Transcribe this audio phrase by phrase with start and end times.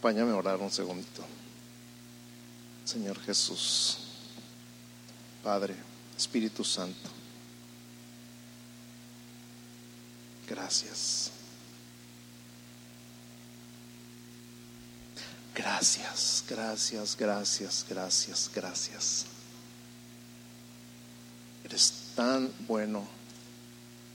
[0.00, 1.22] Acompáñame a orar un segundito.
[2.86, 3.98] Señor Jesús,
[5.44, 5.76] Padre,
[6.16, 7.10] Espíritu Santo,
[10.48, 11.32] gracias.
[15.54, 19.26] Gracias, gracias, gracias, gracias, gracias.
[21.62, 23.06] Eres tan bueno,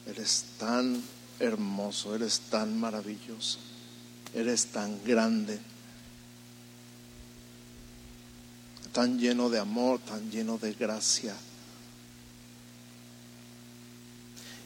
[0.08, 1.00] eres tan
[1.40, 3.60] hermoso, eres tan maravilloso,
[4.34, 5.60] eres tan grande,
[8.96, 11.36] tan lleno de amor, tan lleno de gracia.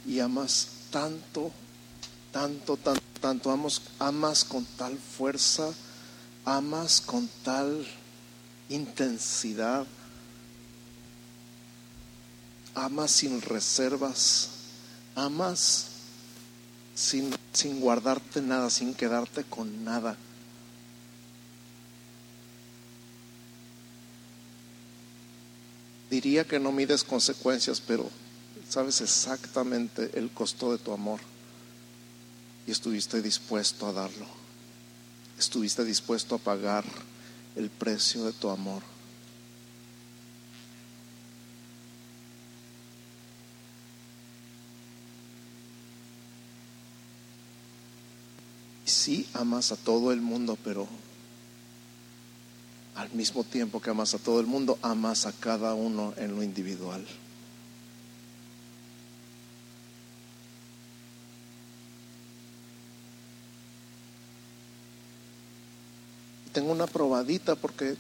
[0.06, 1.52] Y amas tanto,
[2.32, 5.74] tanto, tanto, tanto, amas, amas con tal fuerza
[6.46, 7.86] amas con tal
[8.70, 9.86] intensidad,
[12.74, 14.50] amas sin reservas,
[15.16, 15.86] amas
[16.96, 20.18] sin, sin guardarte nada, sin quedarte con nada.
[26.10, 28.10] Diría que no mides consecuencias, pero
[28.68, 31.20] sabes exactamente el costo de tu amor
[32.66, 34.40] y estuviste dispuesto a darlo
[35.40, 36.84] estuviste dispuesto a pagar
[37.56, 38.84] el precio de tu amor.
[48.86, 50.88] Sí amas a todo el mundo, pero
[53.00, 56.44] al mismo tiempo que amas a todo el mundo, amas a cada uno en lo
[56.44, 57.06] individual.
[66.52, 67.96] tengo una probadita porque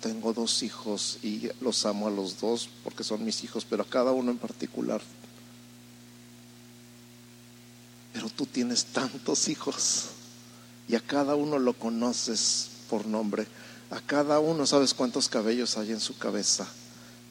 [0.00, 3.86] tengo dos hijos y los amo a los dos porque son mis hijos, pero a
[3.86, 5.02] cada uno en particular.
[8.12, 10.10] Pero tú tienes tantos hijos
[10.86, 13.46] y a cada uno lo conoces por nombre.
[13.90, 16.66] A cada uno sabes cuántos cabellos hay en su cabeza.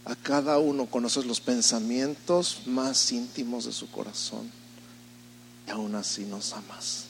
[0.05, 4.52] A cada uno conoces los pensamientos más íntimos de su corazón.
[5.67, 7.05] Y aún así nos amas.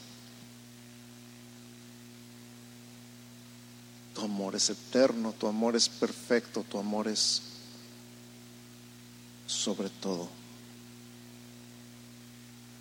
[4.14, 7.42] Tu amor es eterno, tu amor es perfecto, tu amor es
[9.46, 10.28] sobre todo.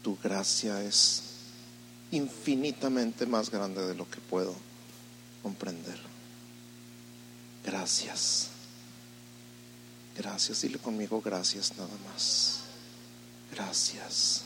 [0.03, 1.23] Tu gracia es
[2.12, 4.56] infinitamente más grande de lo que puedo
[5.44, 6.00] comprender.
[7.64, 8.48] Gracias.
[10.18, 10.62] Gracias.
[10.62, 12.62] Dile conmigo gracias nada más.
[13.52, 14.42] Gracias.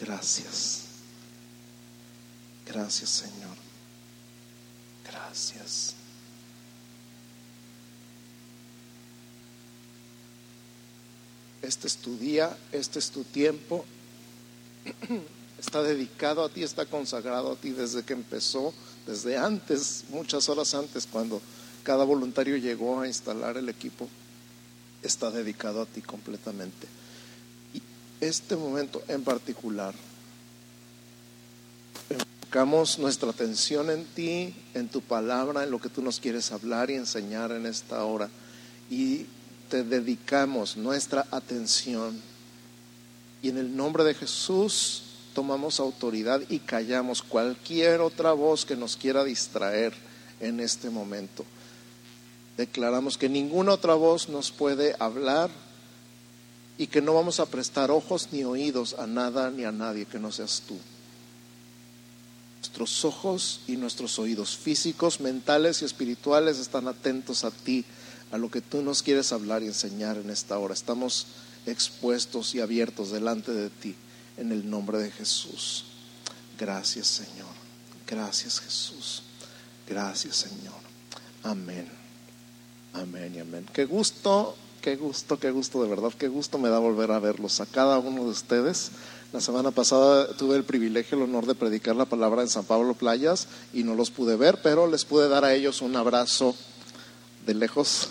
[0.00, 0.82] Gracias.
[2.66, 3.56] Gracias Señor.
[5.04, 5.94] Gracias.
[11.64, 13.84] Este es tu día, este es tu tiempo.
[15.58, 18.74] Está dedicado a ti, está consagrado a ti desde que empezó,
[19.06, 21.40] desde antes, muchas horas antes, cuando
[21.82, 24.08] cada voluntario llegó a instalar el equipo.
[25.02, 26.86] Está dedicado a ti completamente.
[27.74, 27.82] Y
[28.24, 29.94] este momento en particular
[32.54, 36.88] Enfocamos nuestra atención en ti, en tu palabra, en lo que tú nos quieres hablar
[36.88, 38.28] y enseñar en esta hora.
[38.88, 39.26] Y
[39.68, 42.20] te dedicamos nuestra atención.
[43.42, 45.02] Y en el nombre de Jesús
[45.34, 49.92] tomamos autoridad y callamos cualquier otra voz que nos quiera distraer
[50.40, 51.44] en este momento.
[52.56, 55.50] Declaramos que ninguna otra voz nos puede hablar
[56.78, 60.18] y que no vamos a prestar ojos ni oídos a nada ni a nadie que
[60.18, 60.78] no seas tú
[62.64, 67.84] nuestros ojos y nuestros oídos físicos, mentales y espirituales están atentos a ti,
[68.32, 70.72] a lo que tú nos quieres hablar y enseñar en esta hora.
[70.72, 71.26] Estamos
[71.66, 73.94] expuestos y abiertos delante de ti
[74.36, 75.84] en el nombre de Jesús.
[76.58, 77.52] Gracias Señor.
[78.06, 79.22] Gracias Jesús.
[79.88, 80.80] Gracias Señor.
[81.42, 81.88] Amén.
[82.92, 83.66] Amén y amén.
[83.72, 87.60] Qué gusto, qué gusto, qué gusto de verdad, qué gusto me da volver a verlos
[87.60, 88.92] a cada uno de ustedes.
[89.32, 92.94] La semana pasada tuve el privilegio, el honor de predicar la palabra en San Pablo
[92.94, 96.54] Playas y no los pude ver, pero les pude dar a ellos un abrazo
[97.44, 98.08] de lejos,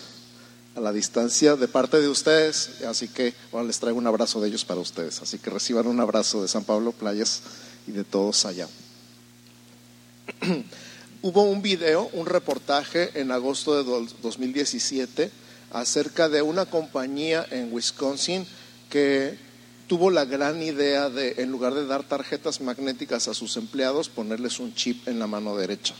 [0.75, 2.81] a la distancia, de parte de ustedes.
[2.88, 5.22] Así que ahora les traigo un abrazo de ellos para ustedes.
[5.22, 7.42] Así que reciban un abrazo de San Pablo Playas
[7.88, 8.68] y de todos allá.
[11.22, 15.31] Hubo un video, un reportaje en agosto de 2017
[15.72, 18.46] acerca de una compañía en Wisconsin
[18.90, 19.38] que
[19.88, 24.60] tuvo la gran idea de, en lugar de dar tarjetas magnéticas a sus empleados, ponerles
[24.60, 25.96] un chip en la mano derecha.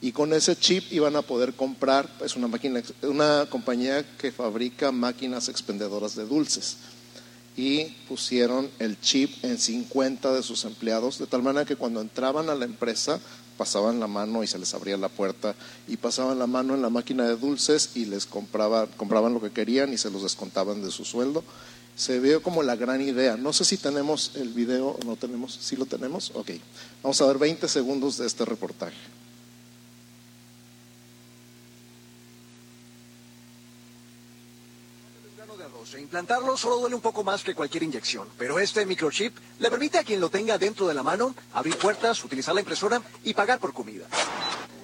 [0.00, 4.92] Y con ese chip iban a poder comprar, es una, máquina, una compañía que fabrica
[4.92, 6.76] máquinas expendedoras de dulces.
[7.56, 12.48] y pusieron el chip en 50 de sus empleados, de tal manera que cuando entraban
[12.48, 13.18] a la empresa
[13.58, 15.56] pasaban la mano y se les abría la puerta
[15.88, 19.50] y pasaban la mano en la máquina de dulces y les compraban, compraban lo que
[19.50, 21.42] querían y se los descontaban de su sueldo.
[21.96, 23.36] Se ve como la gran idea.
[23.36, 25.58] No sé si tenemos el video no tenemos.
[25.60, 26.30] ¿Sí lo tenemos?
[26.34, 26.52] Ok.
[27.02, 28.96] Vamos a ver 20 segundos de este reportaje.
[35.98, 40.04] Implantarlo solo duele un poco más que cualquier inyección, pero este microchip le permite a
[40.04, 43.72] quien lo tenga dentro de la mano abrir puertas, utilizar la impresora y pagar por
[43.72, 44.06] comida.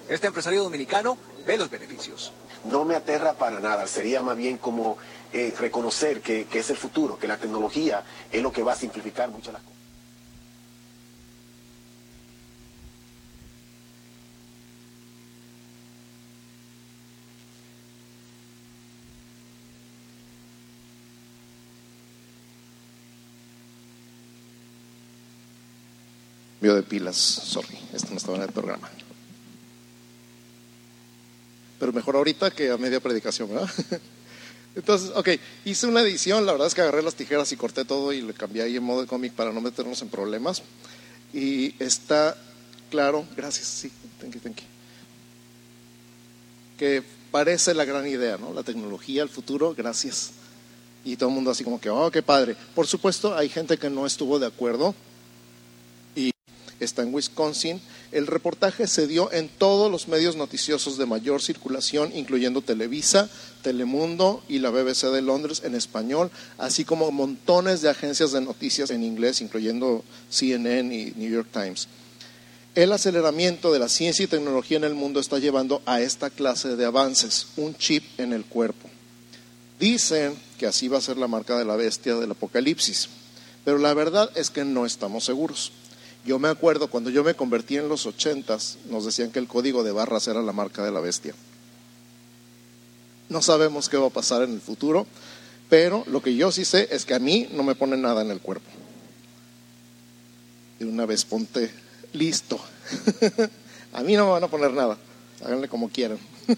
[0.09, 2.31] Este empresario dominicano ve los beneficios.
[2.65, 4.97] No me aterra para nada, sería más bien como
[5.33, 8.75] eh, reconocer que, que es el futuro, que la tecnología es lo que va a
[8.75, 9.74] simplificar muchas las cosas.
[26.73, 28.89] De pilas, sorry, esto no estaba en el programa.
[31.79, 33.69] Pero mejor ahorita que a media predicación, ¿verdad?
[34.75, 35.29] Entonces, ok,
[35.65, 38.33] hice una edición, la verdad es que agarré las tijeras y corté todo y le
[38.33, 40.63] cambié ahí en modo de cómic para no meternos en problemas.
[41.33, 42.37] Y está
[42.89, 44.63] claro, gracias, sí, thank you, thank you.
[46.77, 48.53] Que parece la gran idea, ¿no?
[48.53, 50.31] La tecnología, el futuro, gracias.
[51.05, 52.55] Y todo el mundo así como que, oh, qué padre.
[52.73, 54.95] Por supuesto, hay gente que no estuvo de acuerdo
[56.79, 57.81] está en Wisconsin.
[58.11, 63.29] El reportaje se dio en todos los medios noticiosos de mayor circulación, incluyendo Televisa,
[63.61, 68.91] Telemundo y la BBC de Londres en español, así como montones de agencias de noticias
[68.91, 71.87] en inglés, incluyendo CNN y New York Times.
[72.75, 76.75] El aceleramiento de la ciencia y tecnología en el mundo está llevando a esta clase
[76.75, 78.89] de avances, un chip en el cuerpo.
[79.79, 83.07] Dicen que así va a ser la marca de la bestia del apocalipsis,
[83.63, 85.71] pero la verdad es que no estamos seguros.
[86.25, 89.83] Yo me acuerdo cuando yo me convertí en los ochentas, nos decían que el código
[89.83, 91.35] de barras era la marca de la bestia.
[93.29, 95.05] No sabemos qué va a pasar en el futuro,
[95.69, 98.31] pero lo que yo sí sé es que a mí no me pone nada en
[98.31, 98.67] el cuerpo.
[100.79, 101.71] De una vez ponte
[102.13, 102.59] listo.
[103.93, 104.97] a mí no me van a poner nada.
[105.43, 106.17] Háganle como quieran.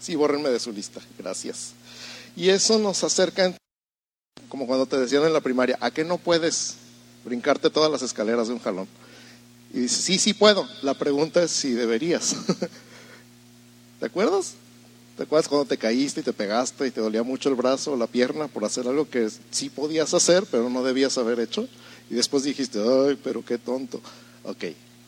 [0.00, 1.02] sí, bórrenme de su lista.
[1.18, 1.72] Gracias.
[2.36, 3.54] Y eso nos acerca,
[4.48, 6.76] como cuando te decían en la primaria, ¿a qué no puedes?
[7.24, 8.88] Brincarte todas las escaleras de un jalón.
[9.72, 10.66] Y dice, sí, sí puedo.
[10.82, 12.36] La pregunta es si deberías.
[14.00, 14.54] ¿Te acuerdas?
[15.16, 17.96] ¿Te acuerdas cuando te caíste y te pegaste y te dolía mucho el brazo o
[17.96, 21.68] la pierna por hacer algo que sí podías hacer, pero no debías haber hecho?
[22.08, 24.00] Y después dijiste, ay, pero qué tonto.
[24.44, 24.64] Ok,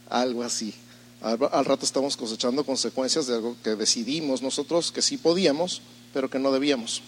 [0.09, 0.75] algo así.
[1.23, 5.81] Al, al rato estamos cosechando consecuencias de algo que decidimos nosotros que sí podíamos,
[6.13, 7.03] pero que no debíamos.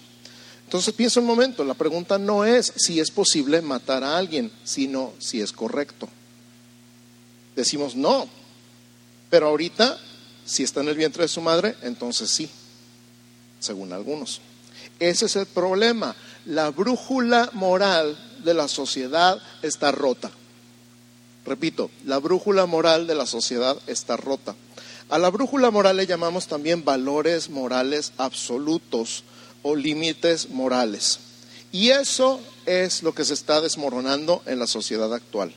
[0.73, 5.13] Entonces piensa un momento, la pregunta no es si es posible matar a alguien, sino
[5.19, 6.09] si es correcto.
[7.55, 8.27] Decimos no,
[9.29, 10.01] pero ahorita,
[10.47, 12.49] si está en el vientre de su madre, entonces sí,
[13.61, 14.41] según algunos.
[14.99, 16.17] Ese es el problema.
[16.47, 20.31] La brújula moral de la sociedad está rota.
[21.45, 24.55] Repito, la brújula moral de la sociedad está rota.
[25.11, 29.25] A la brújula moral le llamamos también valores morales absolutos
[29.63, 31.19] o límites morales.
[31.71, 35.55] Y eso es lo que se está desmoronando en la sociedad actual.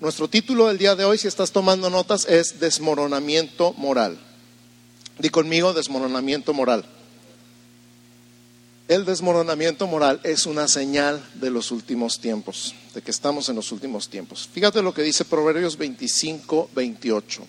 [0.00, 4.18] Nuestro título del día de hoy, si estás tomando notas, es desmoronamiento moral.
[5.18, 6.84] Di conmigo desmoronamiento moral.
[8.88, 13.70] El desmoronamiento moral es una señal de los últimos tiempos, de que estamos en los
[13.72, 14.48] últimos tiempos.
[14.52, 17.46] Fíjate lo que dice Proverbios 25, 28.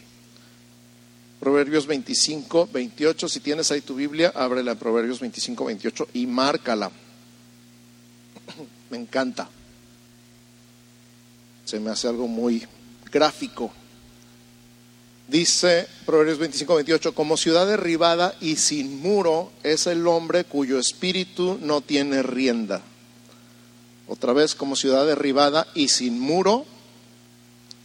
[1.44, 3.28] Proverbios 25, 28.
[3.28, 6.90] Si tienes ahí tu Biblia, ábrela en Proverbios 25, 28 y márcala.
[8.90, 9.50] Me encanta.
[11.66, 12.66] Se me hace algo muy
[13.12, 13.74] gráfico.
[15.28, 21.60] Dice Proverbios 25, 28, como ciudad derribada y sin muro es el hombre cuyo espíritu
[21.62, 22.82] no tiene rienda.
[24.08, 26.66] Otra vez, como ciudad derribada y sin muro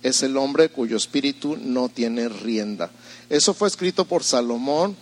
[0.03, 2.91] es el hombre cuyo espíritu no tiene rienda.
[3.29, 4.97] Eso fue escrito por Salomón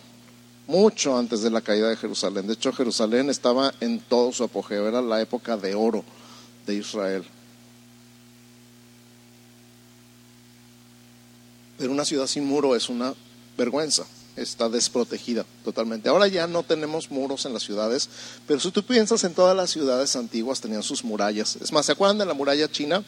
[0.67, 2.47] mucho antes de la caída de Jerusalén.
[2.47, 6.05] De hecho, Jerusalén estaba en todo su apogeo, era la época de oro
[6.67, 7.25] de Israel.
[11.79, 13.15] Pero una ciudad sin muro es una
[13.57, 16.09] vergüenza, está desprotegida totalmente.
[16.09, 18.09] Ahora ya no tenemos muros en las ciudades,
[18.47, 21.57] pero si tú piensas en todas las ciudades antiguas tenían sus murallas.
[21.57, 23.05] Es más, ¿se acuerdan de la muralla china?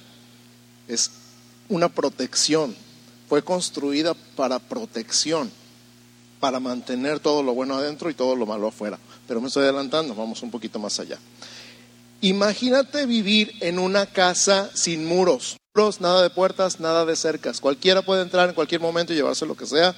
[0.87, 1.11] Es
[1.69, 2.75] una protección,
[3.29, 5.51] fue construida para protección,
[6.41, 8.99] para mantener todo lo bueno adentro y todo lo malo afuera.
[9.27, 11.19] Pero me estoy adelantando, vamos un poquito más allá.
[12.21, 15.59] Imagínate vivir en una casa sin muros,
[16.01, 17.61] nada de puertas, nada de cercas.
[17.61, 19.95] Cualquiera puede entrar en cualquier momento y llevarse lo que sea.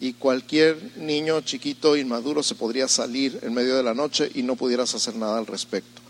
[0.00, 4.56] Y cualquier niño chiquito, inmaduro, se podría salir en medio de la noche y no
[4.56, 6.02] pudieras hacer nada al respecto.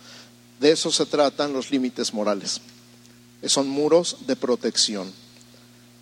[0.58, 2.62] De eso se tratan los límites morales.
[3.44, 5.12] Son muros de protección.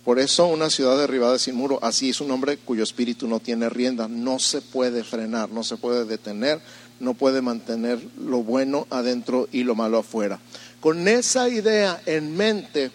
[0.07, 3.67] Por eso una ciudad derribada sin muro, así es un hombre cuyo espíritu no tiene
[3.67, 6.61] rienda, no se puede frenar, no se puede detener,
[7.01, 10.39] no puede mantener lo bueno adentro y lo malo afuera.
[10.79, 12.89] Con esa idea en mente,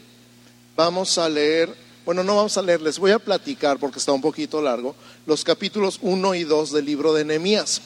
[0.74, 1.74] vamos a leer,
[2.06, 4.94] bueno, no vamos a leer, les voy a platicar porque está un poquito largo,
[5.26, 7.82] los capítulos 1 y 2 del libro de Nehemías.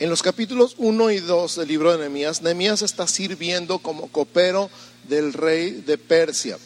[0.00, 4.70] En los capítulos 1 y 2 del libro de Nehemías, Nehemías está sirviendo como copero
[5.06, 6.56] del rey de Persia.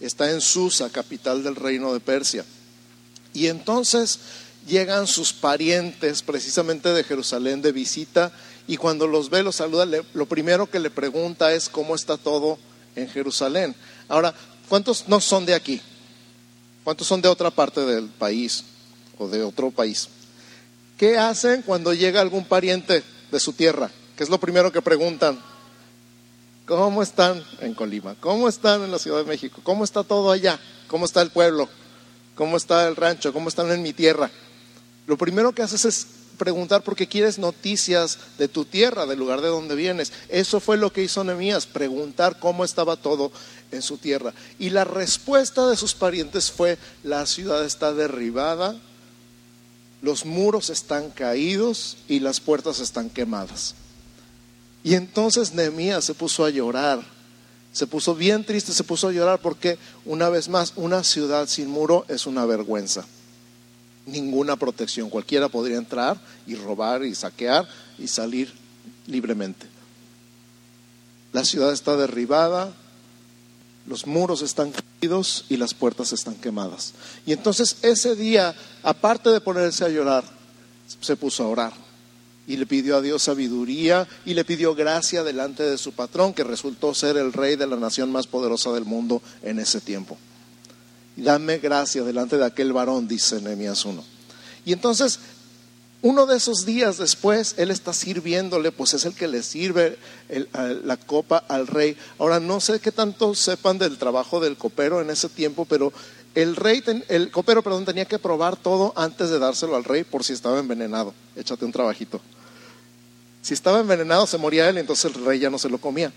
[0.00, 2.46] Está en Susa, capital del reino de Persia.
[3.34, 4.20] Y entonces
[4.66, 8.32] llegan sus parientes precisamente de Jerusalén de visita
[8.66, 12.58] y cuando los ve, los saluda, lo primero que le pregunta es cómo está todo
[12.96, 13.76] en Jerusalén.
[14.08, 14.34] Ahora,
[14.66, 15.78] ¿cuántos no son de aquí?
[16.84, 18.64] ¿Cuántos son de otra parte del país
[19.18, 20.08] o de otro país?
[20.98, 23.88] ¿Qué hacen cuando llega algún pariente de su tierra?
[24.16, 25.38] ¿Qué es lo primero que preguntan?
[26.66, 28.16] ¿Cómo están en Colima?
[28.18, 29.60] ¿Cómo están en la Ciudad de México?
[29.62, 30.58] ¿Cómo está todo allá?
[30.88, 31.68] ¿Cómo está el pueblo?
[32.34, 33.32] ¿Cómo está el rancho?
[33.32, 34.28] ¿Cómo están en mi tierra?
[35.06, 39.48] Lo primero que haces es preguntar porque quieres noticias de tu tierra, del lugar de
[39.48, 40.12] donde vienes.
[40.28, 43.30] Eso fue lo que hizo Nehemías, preguntar cómo estaba todo
[43.70, 44.34] en su tierra.
[44.58, 48.76] Y la respuesta de sus parientes fue, la ciudad está derribada,
[50.02, 53.74] los muros están caídos y las puertas están quemadas.
[54.84, 57.00] Y entonces Nehemías se puso a llorar,
[57.72, 61.68] se puso bien triste, se puso a llorar porque una vez más, una ciudad sin
[61.68, 63.04] muro es una vergüenza
[64.08, 65.10] ninguna protección.
[65.10, 68.52] Cualquiera podría entrar y robar y saquear y salir
[69.06, 69.66] libremente.
[71.32, 72.72] La ciudad está derribada,
[73.86, 76.92] los muros están y las puertas están quemadas.
[77.24, 80.24] Y entonces ese día, aparte de ponerse a llorar,
[81.00, 81.72] se puso a orar
[82.46, 86.44] y le pidió a Dios sabiduría y le pidió gracia delante de su patrón, que
[86.44, 90.16] resultó ser el rey de la nación más poderosa del mundo en ese tiempo
[91.24, 94.02] dame gracia delante de aquel varón, dice Nehemías 1.
[94.64, 95.18] Y entonces,
[96.00, 99.98] uno de esos días después, él está sirviéndole, pues es el que le sirve
[100.84, 101.96] la copa al rey.
[102.18, 105.92] Ahora, no sé qué tanto sepan del trabajo del copero en ese tiempo, pero
[106.36, 110.22] el rey, el copero, perdón, tenía que probar todo antes de dárselo al rey por
[110.22, 111.14] si estaba envenenado.
[111.34, 112.20] Échate un trabajito.
[113.42, 116.12] Si estaba envenenado, se moría él, entonces el rey ya no se lo comía.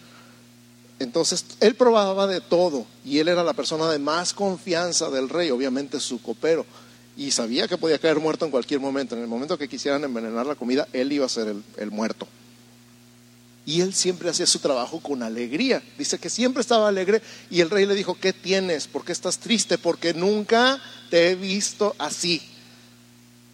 [1.00, 5.50] Entonces, él probaba de todo y él era la persona de más confianza del rey,
[5.50, 6.67] obviamente su copero,
[7.18, 9.15] y sabía que podía caer muerto en cualquier momento.
[9.15, 12.27] En el momento que quisieran envenenar la comida, él iba a ser el, muerto.
[13.65, 15.84] Y él siempre hacía su trabajo con alegría.
[15.98, 18.88] Dice que siempre estaba alegre y el rey le dijo, ¿qué tienes?
[18.88, 19.77] ¿Por qué estás triste?
[19.77, 22.41] Porque nunca te he visto así.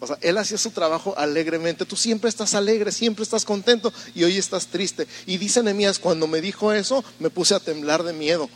[0.00, 1.84] O sea, él hacía su trabajo alegremente.
[1.84, 5.06] Tú siempre estás alegre, siempre estás contento y hoy estás triste.
[5.26, 8.48] Y dice Nehemías, cuando me dijo eso, me puse a temblar de miedo.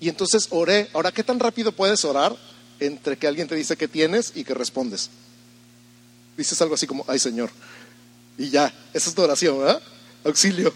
[0.00, 0.90] Y entonces oré.
[0.92, 2.36] Ahora, ¿qué tan rápido puedes orar
[2.80, 5.10] entre que alguien te dice que tienes y que respondes?
[6.36, 7.50] Dices algo así como, ay Señor.
[8.36, 9.82] Y ya, esa es tu oración, ¿verdad?
[10.24, 10.72] Auxilio.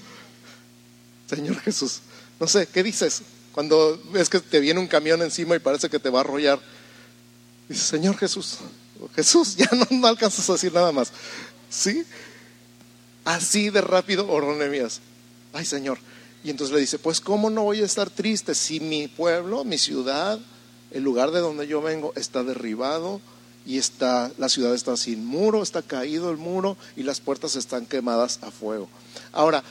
[1.29, 2.01] Señor Jesús.
[2.39, 3.23] No sé, ¿qué dices?
[3.53, 6.61] Cuando ves que te viene un camión encima y parece que te va a arrollar.
[7.69, 8.59] Dices, Señor Jesús,
[9.15, 11.13] Jesús, ya no, alcanzas a decir nada más.
[11.71, 12.05] ¿Sí?
[13.25, 15.01] Así de rápido oró Nehemías.
[15.53, 15.99] Ay, Señor.
[16.45, 19.77] Y entonces le dice, pues ¿cómo no voy a estar triste si mi pueblo, mi
[19.77, 20.39] ciudad,
[20.91, 23.21] el lugar de donde yo vengo está derribado
[23.67, 27.87] y está la ciudad está sin muro, está caído el muro y las puertas están
[27.87, 28.89] quemadas a fuego.
[29.33, 29.63] Ahora,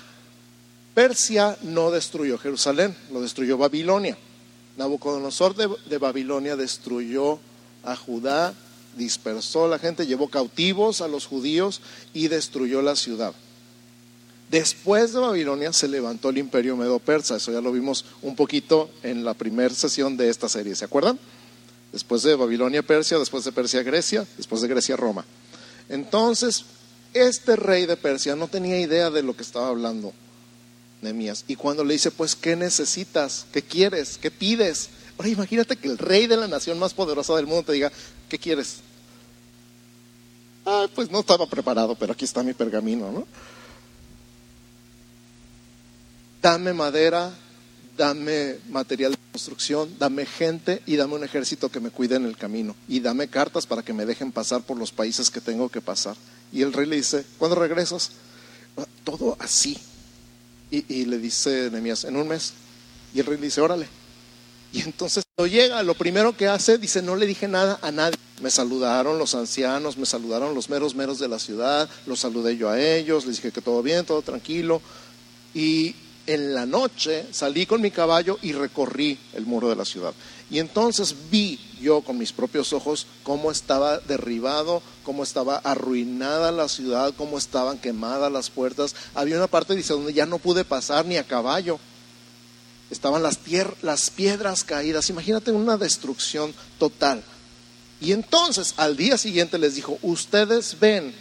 [0.93, 4.17] Persia no destruyó Jerusalén, lo destruyó Babilonia.
[4.77, 7.39] Nabucodonosor de, de Babilonia destruyó
[7.83, 8.53] a Judá
[8.97, 11.81] dispersó a la gente, llevó cautivos a los judíos
[12.13, 13.33] y destruyó la ciudad.
[14.49, 19.25] Después de Babilonia se levantó el imperio medo-persa, eso ya lo vimos un poquito en
[19.25, 21.19] la primera sesión de esta serie, ¿se acuerdan?
[21.91, 25.25] Después de Babilonia, Persia, después de Persia, Grecia, después de Grecia, Roma.
[25.89, 26.63] Entonces,
[27.13, 30.13] este rey de Persia no tenía idea de lo que estaba hablando
[31.01, 31.43] Nehemías.
[31.47, 33.45] Y cuando le dice, pues, ¿qué necesitas?
[33.51, 34.17] ¿Qué quieres?
[34.17, 34.89] ¿Qué pides?
[35.17, 37.91] Ahora imagínate que el rey de la nación más poderosa del mundo te diga,
[38.29, 38.77] ¿qué quieres?
[40.65, 43.27] Ah, pues no estaba preparado, pero aquí está mi pergamino, ¿no?
[46.47, 47.29] Dame madera,
[47.97, 52.37] dame material de construcción, dame gente y dame un ejército que me cuide en el
[52.37, 52.73] camino.
[52.87, 56.15] Y dame cartas para que me dejen pasar por los países que tengo que pasar.
[56.53, 58.11] Y el rey le dice, ¿cuándo regresas?
[59.03, 59.77] Todo así,
[60.71, 62.53] Y, le dice Nehemías, en un mes.
[63.13, 63.89] Y el rey dice, órale.
[64.71, 68.15] Y entonces cuando llega, lo primero que hace, dice, no le dije nada a nadie.
[68.41, 72.69] Me saludaron los ancianos, me saludaron los meros meros de la ciudad, los saludé yo
[72.69, 74.81] a ellos, les dije que todo bien, todo tranquilo.
[75.53, 75.93] Y
[76.27, 80.13] en la noche salí con mi caballo y recorrí el muro de la ciudad.
[80.49, 86.67] Y entonces vi yo con mis propios ojos cómo estaba derribado, cómo estaba arruinada la
[86.67, 88.95] ciudad, cómo estaban quemadas las puertas.
[89.15, 91.79] Había una parte, dice, donde ya no pude pasar ni a caballo.
[92.89, 93.39] Estaban las,
[93.81, 95.09] las piedras caídas.
[95.09, 97.23] Imagínate una destrucción total.
[97.99, 101.13] Y entonces al día siguiente les dijo, ustedes ven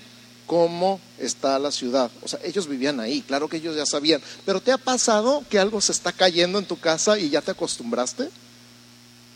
[0.47, 2.11] cómo está la ciudad.
[2.23, 4.23] O sea, ellos vivían ahí, claro que ellos ya sabían.
[4.45, 7.50] Pero ¿te ha pasado que algo se está cayendo en tu casa y ya te
[7.50, 8.31] acostumbraste?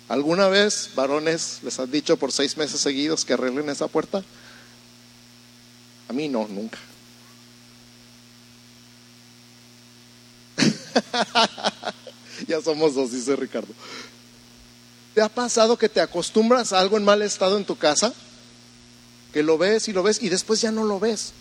[0.09, 4.25] ¿Alguna vez, varones, les has dicho por seis meses seguidos que arreglen esa puerta?
[6.09, 6.79] A mí no, nunca.
[12.49, 13.73] ya somos dos, dice Ricardo.
[15.15, 18.13] ¿Te ha pasado que te acostumbras a algo en mal estado en tu casa?
[19.33, 21.33] Que lo ves y lo ves y después ya no lo ves.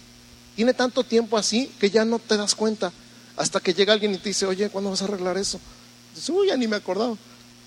[0.56, 2.92] Tiene tanto tiempo así que ya no te das cuenta.
[3.38, 5.60] Hasta que llega alguien y te dice, oye, ¿cuándo vas a arreglar eso?
[6.14, 7.16] Dices, uy, ya ni me acordaba.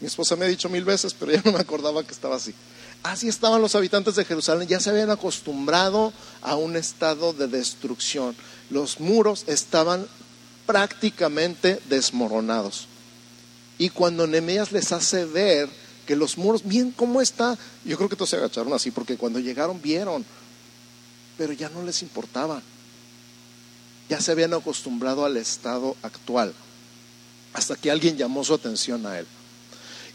[0.01, 2.55] Mi esposa me ha dicho mil veces, pero ya no me acordaba que estaba así.
[3.03, 8.37] Así estaban los habitantes de Jerusalén, ya se habían acostumbrado a un estado de destrucción.
[8.71, 10.07] Los muros estaban
[10.67, 12.87] prácticamente desmoronados.
[13.79, 15.69] Y cuando Nehemías les hace ver
[16.07, 17.57] que los muros, bien cómo está.
[17.85, 20.25] Yo creo que todos se agacharon así porque cuando llegaron vieron,
[21.39, 22.63] pero ya no les importaba.
[24.09, 26.53] Ya se habían acostumbrado al estado actual,
[27.53, 29.27] hasta que alguien llamó su atención a él.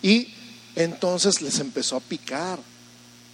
[0.01, 0.34] Y
[0.75, 2.60] entonces les empezó a picar.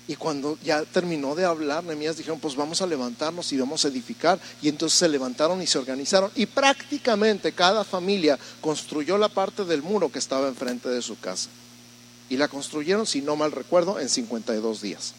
[0.06, 3.88] Y cuando ya terminó de hablar, Nehemías dijeron, pues vamos a levantarnos y vamos a
[3.88, 4.40] edificar.
[4.62, 6.30] Y entonces se levantaron y se organizaron.
[6.36, 11.50] Y prácticamente cada familia construyó la parte del muro que estaba enfrente de su casa.
[12.30, 15.13] Y la construyeron, si no mal recuerdo, en 52 días.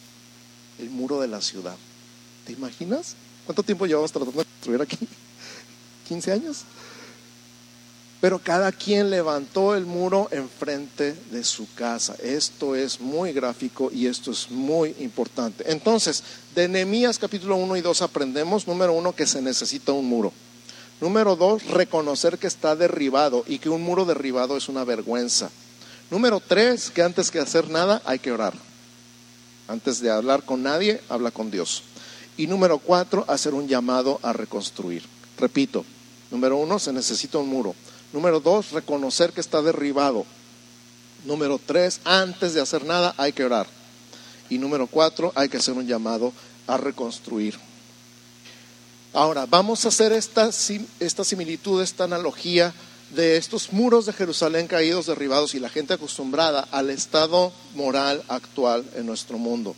[0.79, 1.77] El muro de la ciudad.
[2.47, 3.15] ¿Te imaginas?
[3.47, 4.99] ¿Cuánto tiempo llevamos tratando de construir aquí?
[6.09, 6.65] ¿15 años?
[8.21, 12.17] Pero cada quien levantó el muro enfrente de su casa.
[12.23, 15.71] Esto es muy gráfico y esto es muy importante.
[15.71, 16.23] Entonces,
[16.55, 20.33] de Nehemías capítulo 1 y 2 aprendemos, número uno, que se necesita un muro.
[21.01, 25.51] Número dos, reconocer que está derribado y que un muro derribado es una vergüenza.
[26.15, 28.55] Número tres, que antes que hacer nada hay que orar.
[29.67, 31.83] Antes de hablar con nadie, habla con Dios.
[32.37, 35.03] Y número cuatro, hacer un llamado a reconstruir.
[35.37, 35.85] Repito,
[36.31, 37.75] número uno, se necesita un muro.
[38.13, 40.25] Número dos, reconocer que está derribado.
[41.25, 43.67] Número tres, antes de hacer nada hay que orar.
[44.49, 46.33] Y número cuatro, hay que hacer un llamado
[46.69, 47.59] a reconstruir.
[49.13, 50.49] Ahora, vamos a hacer esta,
[51.01, 52.73] esta similitud, esta analogía
[53.15, 58.85] de estos muros de Jerusalén caídos, derribados y la gente acostumbrada al estado moral actual
[58.97, 59.75] en nuestro mundo.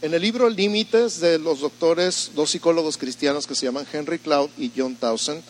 [0.00, 4.50] En el libro Límites de los doctores, dos psicólogos cristianos que se llaman Henry Cloud
[4.56, 5.42] y John Townsend,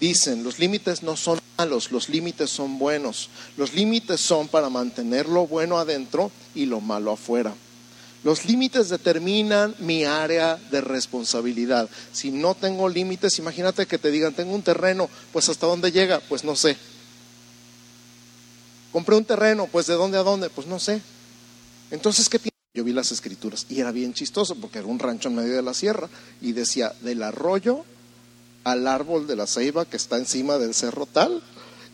[0.00, 3.28] dicen, los límites no son malos, los límites son buenos.
[3.56, 7.54] Los límites son para mantener lo bueno adentro y lo malo afuera.
[8.24, 11.90] Los límites determinan mi área de responsabilidad.
[12.10, 16.20] Si no tengo límites, imagínate que te digan, tengo un terreno, pues hasta dónde llega,
[16.20, 16.76] pues no sé.
[18.92, 21.02] Compré un terreno, pues de dónde a dónde, pues no sé.
[21.90, 22.54] Entonces, ¿qué piensas?
[22.72, 25.62] Yo vi las escrituras y era bien chistoso porque era un rancho en medio de
[25.62, 26.08] la sierra
[26.40, 27.84] y decía, del arroyo
[28.64, 31.42] al árbol de la ceiba que está encima del cerro tal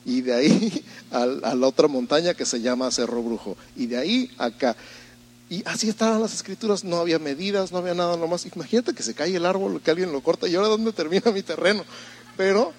[0.07, 4.31] y de ahí a la otra montaña que se llama Cerro Brujo y de ahí
[4.39, 4.77] acá.
[5.51, 8.47] Y así estaban las escrituras, no había medidas, no había nada nomás.
[8.47, 11.43] Imagínate que se cae el árbol, que alguien lo corta y ahora dónde termina mi
[11.43, 11.85] terreno.
[12.37, 12.73] Pero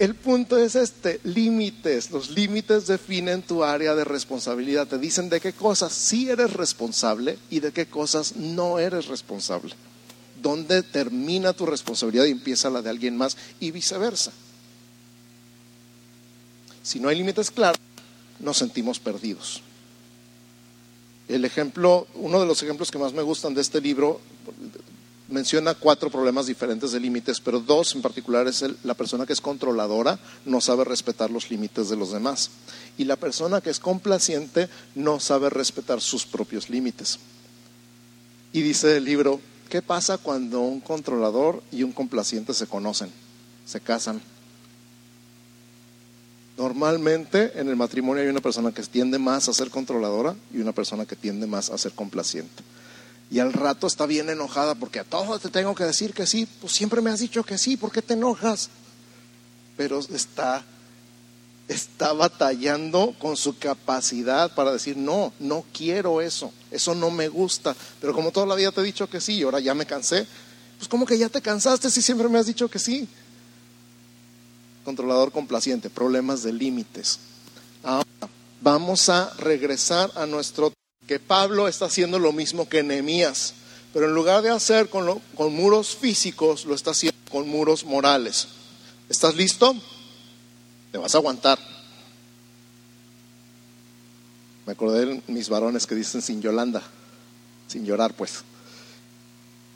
[0.00, 2.10] el punto es este, límites.
[2.10, 4.88] Los límites definen tu área de responsabilidad.
[4.88, 9.74] Te dicen de qué cosas sí eres responsable y de qué cosas no eres responsable.
[10.42, 14.32] Dónde termina tu responsabilidad y empieza la de alguien más y viceversa.
[16.82, 17.80] Si no hay límites claros,
[18.40, 19.62] nos sentimos perdidos.
[21.28, 24.20] El ejemplo, uno de los ejemplos que más me gustan de este libro
[25.28, 29.40] menciona cuatro problemas diferentes de límites, pero dos en particular es la persona que es
[29.40, 32.50] controladora no sabe respetar los límites de los demás
[32.96, 37.18] y la persona que es complaciente no sabe respetar sus propios límites.
[38.52, 43.10] Y dice el libro, ¿qué pasa cuando un controlador y un complaciente se conocen,
[43.66, 44.22] se casan?
[46.58, 50.72] Normalmente en el matrimonio hay una persona que tiende más a ser controladora y una
[50.72, 52.62] persona que tiende más a ser complaciente.
[53.30, 56.46] Y al rato está bien enojada porque a todos te tengo que decir que sí,
[56.60, 58.68] pues siempre me has dicho que sí, ¿por qué te enojas?
[59.78, 60.64] pero está
[61.68, 67.76] está batallando con su capacidad para decir, no, no quiero eso, eso no me gusta.
[68.00, 70.26] Pero como toda la vida te he dicho que sí y ahora ya me cansé,
[70.78, 73.06] pues como que ya te cansaste si siempre me has dicho que sí.
[74.88, 77.18] Controlador complaciente, problemas de límites.
[77.82, 78.08] Ahora,
[78.62, 80.72] vamos a regresar a nuestro...
[81.06, 83.52] que Pablo está haciendo lo mismo que Nehemías,
[83.92, 88.48] pero en lugar de hacer con, con muros físicos, lo está haciendo con muros morales.
[89.10, 89.76] ¿Estás listo?
[90.90, 91.58] te vas a aguantar.
[94.64, 96.82] Me acordé de mis varones que dicen sin Yolanda,
[97.66, 98.42] sin llorar pues.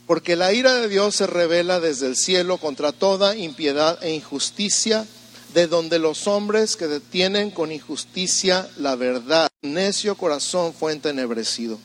[0.05, 5.05] Porque la ira de Dios se revela desde el cielo contra toda impiedad e injusticia,
[5.53, 11.79] de donde los hombres que detienen con injusticia la verdad, necio corazón fue entenebrecido.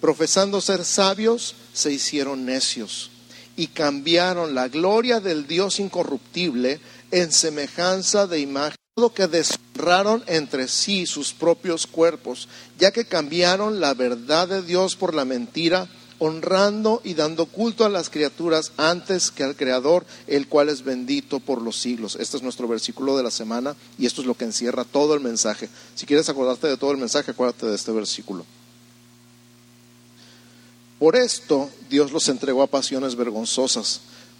[0.00, 3.10] Profesando ser sabios, se hicieron necios
[3.56, 8.78] y cambiaron la gloria del Dios incorruptible en semejanza de imagen,
[9.14, 12.48] que deshonraron entre sí sus propios cuerpos,
[12.78, 15.88] ya que cambiaron la verdad de Dios por la mentira,
[16.18, 21.40] honrando y dando culto a las criaturas antes que al Creador, el cual es bendito
[21.40, 22.16] por los siglos.
[22.16, 25.20] Este es nuestro versículo de la semana y esto es lo que encierra todo el
[25.20, 25.68] mensaje.
[25.94, 28.44] Si quieres acordarte de todo el mensaje, acuérdate de este versículo.
[30.98, 34.00] Por esto Dios los entregó a pasiones vergonzosas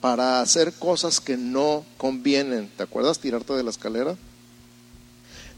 [0.00, 2.70] para hacer cosas que no convienen.
[2.76, 4.16] ¿Te acuerdas tirarte de la escalera?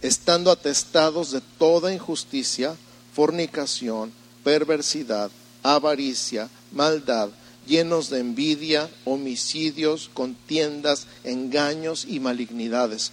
[0.00, 2.76] Estando atestados de toda injusticia,
[3.14, 5.30] fornicación, perversidad,
[5.62, 7.28] avaricia, maldad,
[7.66, 13.12] llenos de envidia, homicidios, contiendas, engaños y malignidades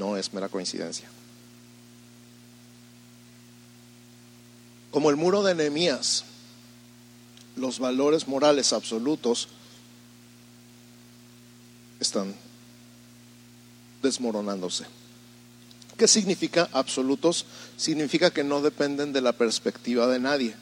[0.00, 1.08] no es mera coincidencia.
[4.90, 6.24] Como el muro de Nehemías,
[7.54, 9.48] los valores morales absolutos
[12.00, 12.34] están
[14.02, 14.86] desmoronándose.
[15.98, 17.44] ¿Qué significa absolutos?
[17.76, 20.54] Significa que no dependen de la perspectiva de nadie.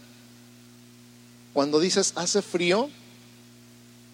[1.54, 2.90] Cuando dices hace frío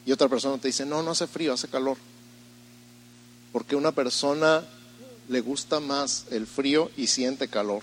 [0.04, 1.96] y otra persona te dice no, no hace frío, hace calor.
[3.52, 4.62] Porque una persona
[5.28, 7.82] le gusta más el frío y siente calor.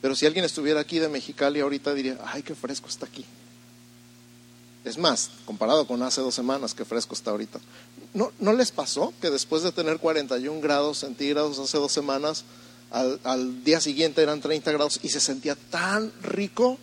[0.00, 3.24] Pero si alguien estuviera aquí de Mexicali ahorita diría, ay, qué fresco está aquí.
[4.84, 7.58] Es más, comparado con hace dos semanas, qué fresco está ahorita.
[8.12, 12.44] ¿No, ¿No les pasó que después de tener 41 grados centígrados hace dos semanas,
[12.90, 16.78] al, al día siguiente eran 30 grados y se sentía tan rico?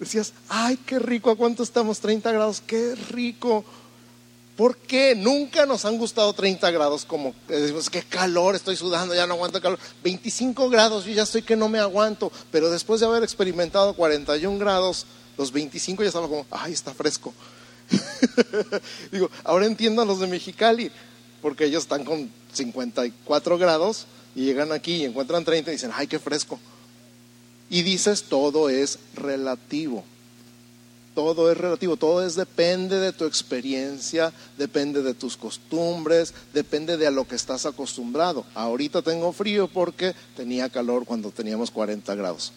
[0.00, 2.00] Decías, ay, qué rico, ¿a cuánto estamos?
[2.00, 3.64] 30 grados, qué rico.
[4.56, 5.16] ¿Por qué?
[5.16, 9.60] Nunca nos han gustado 30 grados como decimos, qué calor, estoy sudando, ya no aguanto
[9.60, 9.80] calor.
[10.04, 14.58] 25 grados, yo ya estoy que no me aguanto, pero después de haber experimentado 41
[14.58, 17.34] grados, los 25 ya estaba como, ay, está fresco.
[19.10, 20.90] Digo, ahora entiendo a los de Mexicali,
[21.42, 26.06] porque ellos están con 54 grados y llegan aquí y encuentran 30 y dicen, ay,
[26.06, 26.60] qué fresco.
[27.70, 30.04] Y dices, todo es relativo.
[31.14, 37.06] Todo es relativo, todo es depende de tu experiencia, depende de tus costumbres, depende de
[37.06, 38.44] a lo que estás acostumbrado.
[38.54, 42.52] Ahorita tengo frío porque tenía calor cuando teníamos 40 grados.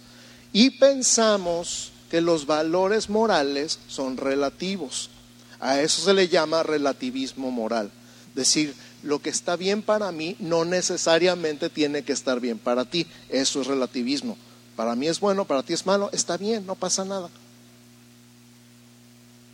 [0.54, 5.12] Y pensamos que los valores morales son relativos.
[5.60, 7.92] A eso se le llama relativismo moral.
[8.34, 13.06] Decir, lo que está bien para mí no necesariamente tiene que estar bien para ti.
[13.30, 14.36] Eso es relativismo.
[14.76, 17.30] Para mí es bueno, para ti es malo, está bien, no pasa nada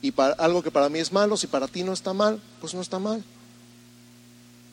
[0.03, 2.73] y para, algo que para mí es malo, si para ti no está mal, pues
[2.73, 3.23] no está mal.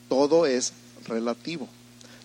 [0.09, 0.73] Todo es
[1.07, 1.69] relativo.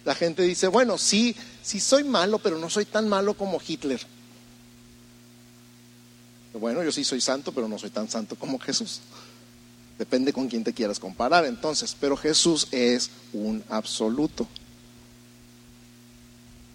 [0.04, 4.04] La gente dice, bueno, sí, sí soy malo, pero no soy tan malo como Hitler.
[6.54, 8.98] Bueno, yo sí soy santo, pero no soy tan santo como Jesús.
[9.98, 14.48] Depende con quién te quieras comparar entonces, pero Jesús es un absoluto.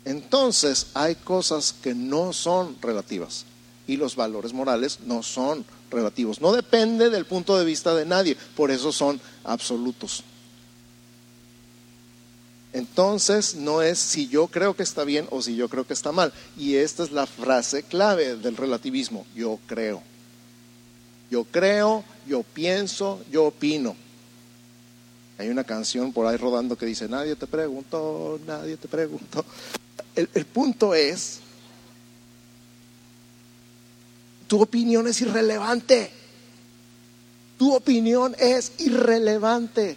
[0.06, 3.44] Entonces hay cosas que no son relativas
[3.86, 5.81] y los valores morales no son relativos.
[6.42, 10.24] No depende del punto de vista de nadie, por eso son absolutos.
[12.74, 16.12] Entonces no es si yo creo que está bien o si yo creo que está
[16.12, 16.32] mal.
[16.58, 20.02] Y esta es la frase clave del relativismo, yo creo.
[21.30, 23.96] Yo creo, yo pienso, yo opino.
[25.38, 29.44] Hay una canción por ahí rodando que dice, nadie te preguntó, nadie te preguntó.
[30.16, 31.40] El, el punto es,
[34.52, 36.12] tu opinión es irrelevante.
[37.58, 39.96] Tu opinión es irrelevante.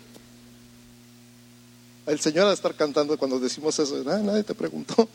[2.07, 5.09] El Señor va a estar cantando cuando decimos eso, ah, nadie te preguntó.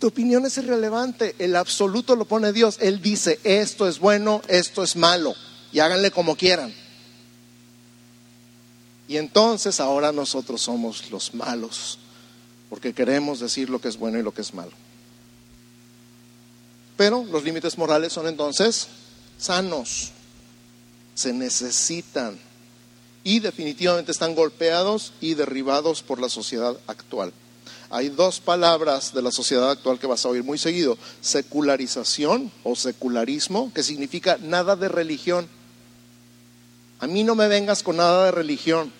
[0.00, 2.78] Tu opinión es irrelevante, el absoluto lo pone Dios.
[2.80, 5.34] Él dice, esto es bueno, esto es malo,
[5.74, 6.72] y háganle como quieran.
[9.08, 11.98] Y entonces ahora nosotros somos los malos,
[12.70, 14.72] porque queremos decir lo que es bueno y lo que es malo.
[17.02, 18.86] Pero los límites morales son entonces
[19.36, 20.12] sanos,
[21.16, 22.38] se necesitan
[23.24, 27.32] y definitivamente están golpeados y derribados por la sociedad actual.
[27.90, 30.96] Hay dos palabras de la sociedad actual que vas a oír muy seguido.
[31.20, 35.48] Secularización o secularismo, que significa nada de religión.
[37.00, 38.92] A mí no me vengas con nada de religión.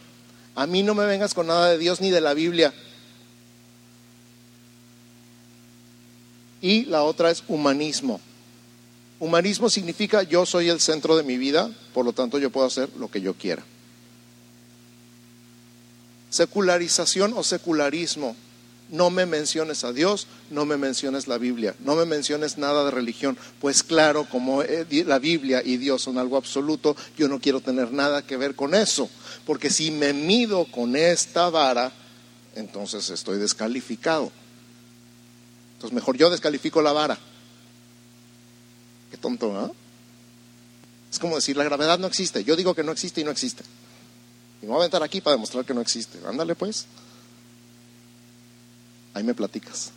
[0.57, 2.75] A mí no me vengas con nada de Dios ni de la Biblia.
[6.63, 8.21] Y la otra es humanismo.
[9.19, 12.89] Humanismo significa yo soy el centro de mi vida, por lo tanto yo puedo hacer
[12.99, 13.63] lo que yo quiera.
[16.31, 18.35] Secularización o secularismo
[18.91, 22.91] no me menciones a Dios, no me menciones la Biblia, no me menciones nada de
[22.91, 27.61] religión, pues claro, como eh, la Biblia y Dios son algo absoluto, yo no quiero
[27.61, 29.09] tener nada que ver con eso,
[29.47, 31.91] porque si me mido con esta vara,
[32.55, 34.31] entonces estoy descalificado.
[35.83, 37.19] Entonces mejor yo descalifico la vara.
[39.11, 39.75] Qué tonto, ¿no?
[41.11, 43.65] Es como decir, la gravedad no existe, yo digo que no existe y no existe.
[44.63, 46.21] Y me voy a aventar aquí para demostrar que no existe.
[46.25, 46.87] Ándale pues.
[49.13, 49.91] Ahí me platicas.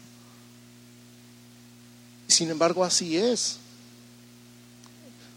[2.28, 3.58] Sin embargo, así es.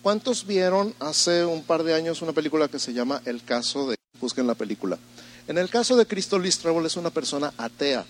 [0.01, 3.99] ¿Cuántos vieron hace un par de años una película que se llama El caso de...
[4.19, 4.99] Busquen la película.
[5.47, 8.07] En el caso de Cristo Luis es una persona atea.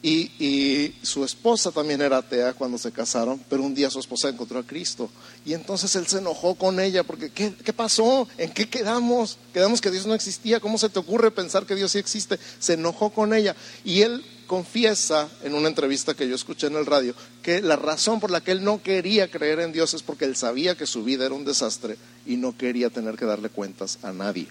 [0.00, 4.58] Y, su esposa también era atea cuando se casaron, pero un día su esposa encontró
[4.58, 5.10] a Cristo.
[5.44, 8.28] Y entonces él se enojó con ella porque ¿qué, ¿qué, pasó?
[8.36, 9.38] ¿En qué quedamos?
[9.52, 10.60] Quedamos que Dios no existía.
[10.60, 12.38] ¿Cómo se te ocurre pensar que Dios sí existe?
[12.60, 13.56] Se enojó con ella.
[13.84, 18.18] Y él confiesa en una entrevista que yo escuché en el radio que la razón
[18.18, 21.04] por la que él no quería creer en Dios es porque él sabía que su
[21.04, 24.48] vida era un desastre y no quería tener que darle cuentas a nadie.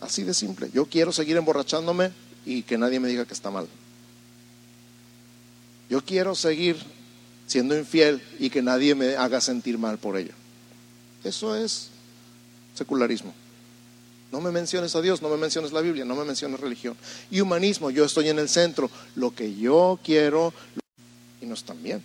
[0.00, 0.70] Así de simple.
[0.72, 2.12] Yo quiero seguir emborrachándome
[2.44, 3.68] y que nadie me diga que está mal.
[5.88, 6.76] Yo quiero seguir
[7.46, 10.32] siendo infiel y que nadie me haga sentir mal por ello.
[11.22, 11.88] Eso es
[12.74, 13.34] secularismo.
[14.32, 16.96] No me menciones a Dios, no me menciones la Biblia, no me menciones religión.
[17.30, 20.54] Y humanismo, yo estoy en el centro, lo que yo quiero
[21.42, 22.02] y no están bien.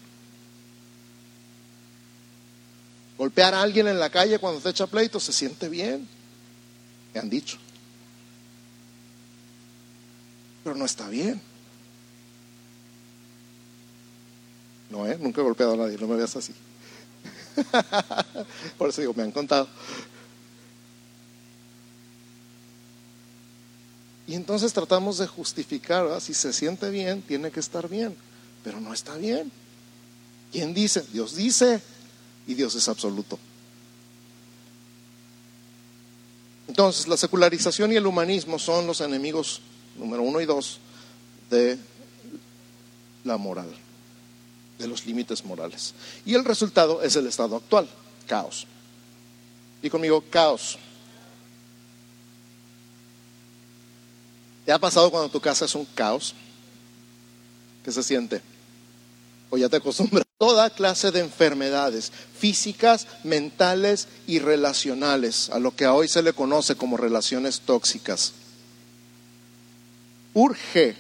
[3.17, 6.07] Golpear a alguien en la calle cuando te echa pleito se siente bien,
[7.13, 7.57] me han dicho.
[10.67, 11.39] Pero no está bien.
[14.89, 15.17] No, ¿eh?
[15.17, 16.53] Nunca he golpeado a nadie, no me veas así.
[18.77, 19.65] Por eso digo, me han contado.
[24.27, 28.13] Y entonces tratamos de justificar, si se siente bien, tiene que estar bien,
[28.61, 29.49] pero no está bien.
[30.51, 31.01] ¿Quién dice?
[31.13, 31.81] Dios dice
[32.45, 33.39] y Dios es absoluto.
[36.67, 39.61] Entonces, la secularización y el humanismo son los enemigos
[39.97, 40.79] número uno y dos,
[41.49, 41.77] de
[43.23, 43.69] la moral,
[44.77, 45.93] de los límites morales.
[46.25, 47.87] Y el resultado es el estado actual,
[48.27, 48.65] caos.
[49.81, 50.77] Y conmigo, caos.
[54.65, 56.33] ¿Te ha pasado cuando tu casa es un caos?
[57.83, 58.41] ¿Qué se siente?
[59.49, 60.25] O ya te acostumbras.
[60.37, 66.75] Toda clase de enfermedades físicas, mentales y relacionales, a lo que hoy se le conoce
[66.75, 68.33] como relaciones tóxicas
[70.37, 70.95] urge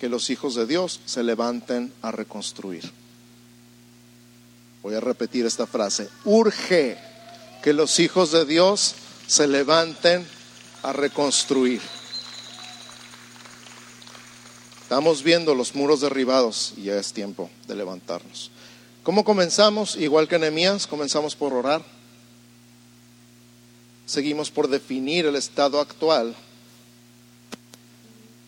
[0.00, 2.90] que los hijos de Dios se levanten a reconstruir.
[4.82, 6.08] Voy a repetir esta frase.
[6.24, 6.98] Urge
[7.62, 8.96] que los hijos de Dios
[9.28, 10.26] se levanten
[10.82, 11.80] a reconstruir.
[14.82, 18.50] Estamos viendo los muros derribados y ya es tiempo de levantarnos.
[19.04, 19.94] ¿Cómo comenzamos?
[19.94, 21.84] Igual que Nehemías, comenzamos por orar.
[24.04, 26.34] seguimos por definir el estado actual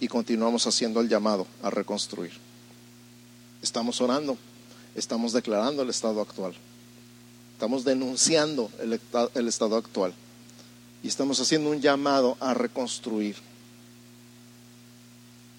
[0.01, 2.33] y continuamos haciendo el llamado a reconstruir.
[3.63, 4.37] Estamos orando,
[4.95, 6.55] estamos declarando el estado actual,
[7.55, 9.01] estamos denunciando el,
[9.35, 10.15] el estado actual
[11.03, 13.37] y estamos haciendo un llamado a reconstruir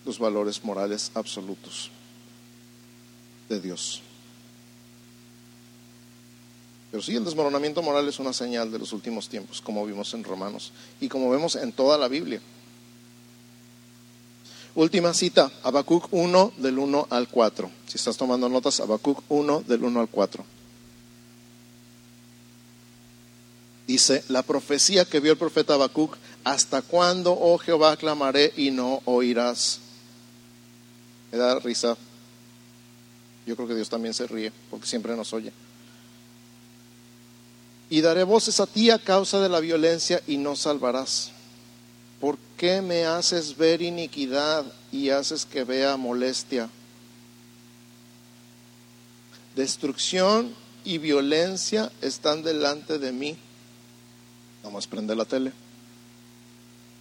[0.06, 1.92] los valores morales absolutos
[3.50, 4.02] de Dios.
[6.92, 10.24] Pero sí, el desmoronamiento moral es una señal de los últimos tiempos, como vimos en
[10.24, 12.42] Romanos y como vemos en toda la Biblia.
[14.80, 17.70] Última cita, Habacuc 1 del 1 al 4.
[17.86, 20.46] Si estás tomando notas, Habacuc 1 del 1 al 4.
[23.88, 26.16] Dice, la profecía que vio el profeta Habacuc,
[26.46, 29.82] ¿hasta cuándo, oh Jehová, clamaré y no oirás?
[31.34, 31.98] Me da risa.
[33.46, 35.52] Yo creo que Dios también se ríe, porque siempre nos oye
[37.90, 41.32] y daré voces a ti a causa de la violencia y no salvarás.
[42.20, 46.70] ¿Por qué me haces ver iniquidad y haces que vea molestia?
[49.56, 50.54] Destrucción
[50.84, 53.38] y violencia están delante de mí.
[54.64, 55.54] Vamos a prender la tele.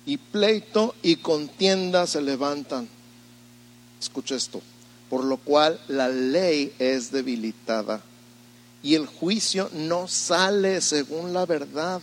[0.06, 2.88] Y pleito y contienda se levantan.
[4.00, 4.62] Escucha esto.
[5.10, 8.02] Por lo cual la ley es debilitada
[8.82, 12.00] y el juicio no sale según la verdad.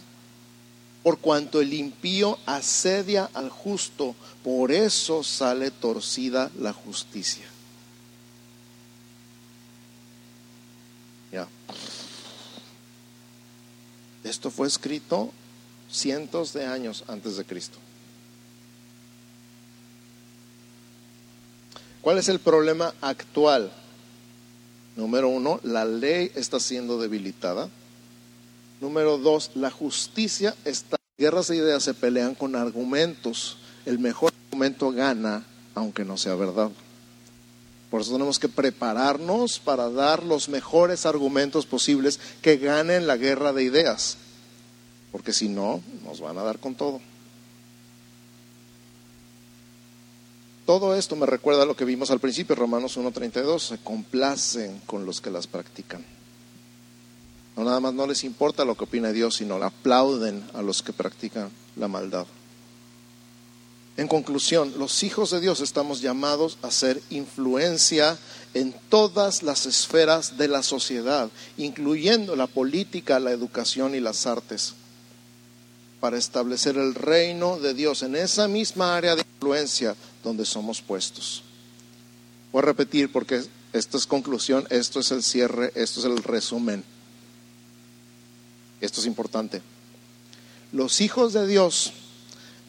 [1.05, 7.45] Por cuanto el impío asedia al justo, por eso sale torcida la justicia.
[11.31, 11.47] Ya.
[14.23, 15.31] Esto fue escrito
[15.91, 17.77] cientos de años antes de Cristo.
[22.01, 23.71] ¿Cuál es el problema actual?
[24.95, 27.69] Número uno, la ley está siendo debilitada.
[28.81, 30.97] Número dos, la justicia está.
[31.17, 33.57] Guerras de ideas se pelean con argumentos.
[33.85, 36.71] El mejor argumento gana, aunque no sea verdad.
[37.89, 43.53] Por eso tenemos que prepararnos para dar los mejores argumentos posibles que ganen la guerra
[43.53, 44.17] de ideas.
[45.13, 46.99] Porque si no, nos van a dar con todo.
[50.65, 55.05] Todo esto me recuerda a lo que vimos al principio, Romanos 1.32, se complacen con
[55.05, 56.14] los que las practican.
[57.55, 60.93] No nada más no les importa lo que opina Dios, sino aplauden a los que
[60.93, 62.25] practican la maldad.
[63.97, 68.17] En conclusión, los hijos de Dios estamos llamados a ser influencia
[68.53, 74.73] en todas las esferas de la sociedad, incluyendo la política, la educación y las artes,
[76.01, 81.43] para establecer el reino de Dios en esa misma área de influencia donde somos puestos.
[82.51, 86.83] Voy a repetir porque esto es conclusión, esto es el cierre, esto es el resumen.
[88.85, 89.61] Esto es importante.
[90.71, 91.91] Los hijos de Dios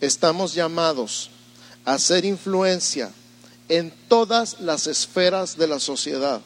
[0.01, 1.31] estamos llamados
[1.85, 3.11] a hacer influencia
[3.69, 6.41] en todas las esferas de la sociedad,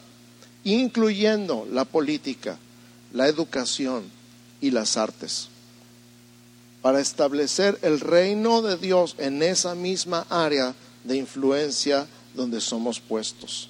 [0.65, 2.59] incluyendo la política,
[3.13, 4.05] la educación
[4.61, 5.49] y las artes,
[6.83, 13.70] para establecer el reino de Dios en esa misma área de influencia donde somos puestos.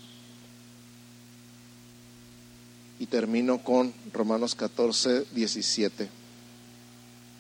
[3.01, 6.09] Y termino con Romanos 14, 17.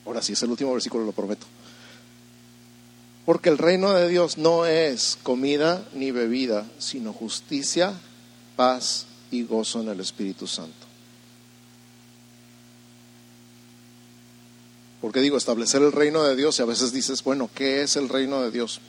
[0.05, 1.46] Ahora sí, es el último versículo, lo prometo.
[3.25, 7.92] Porque el reino de Dios no es comida ni bebida, sino justicia,
[8.57, 10.90] paz y gozo en el Espíritu Santo.
[15.01, 18.09] Porque digo, establecer el reino de Dios y a veces dices, bueno, ¿qué es el
[18.09, 18.81] reino de Dios?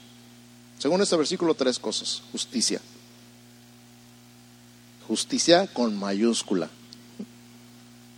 [0.78, 2.24] Según este versículo, tres cosas.
[2.32, 2.82] Justicia.
[5.08, 6.70] Justicia con mayúscula.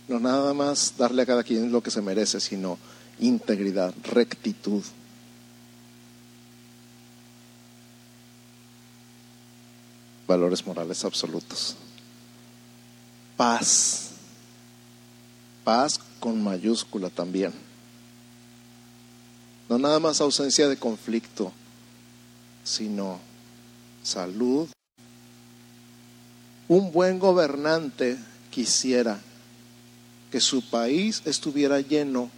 [0.08, 2.78] No nada más darle a cada quien lo que se merece, sino
[3.18, 4.82] integridad, rectitud.
[10.26, 11.76] Valores morales absolutos.
[13.36, 14.10] Paz.
[15.64, 17.52] Paz con mayúscula también.
[19.68, 21.50] No nada más ausencia de conflicto,
[22.62, 23.18] sino
[24.02, 24.68] salud.
[26.68, 28.16] Un buen gobernante
[28.50, 29.20] quisiera
[30.30, 32.30] que su país estuviera lleno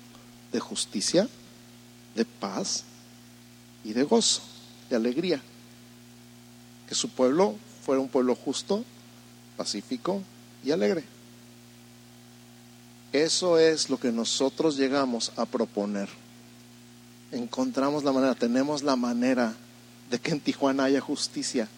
[0.53, 1.29] de justicia,
[2.15, 2.85] de paz
[3.85, 4.43] y de gozo,
[4.91, 5.41] de alegría.
[6.89, 7.55] Que su pueblo
[7.85, 8.85] fuera un pueblo justo,
[9.57, 10.23] pacífico
[10.65, 11.05] y alegre.
[13.13, 16.09] Eso es lo que nosotros llegamos a proponer.
[17.33, 19.55] Encontramos la manera, tenemos la manera
[20.11, 21.69] de que en Tijuana haya justicia.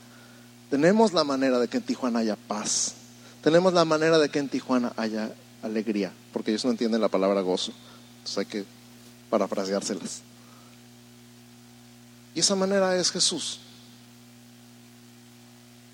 [0.70, 2.94] Tenemos la manera de que en Tijuana haya paz.
[3.42, 7.40] Tenemos la manera de que en Tijuana haya alegría, porque ellos no entienden la palabra
[7.40, 7.72] gozo.
[8.18, 8.64] Entonces hay que
[9.30, 10.22] parafraseárselas.
[12.34, 13.60] Y esa manera es Jesús.